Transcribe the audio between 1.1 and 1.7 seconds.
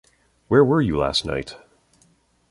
night?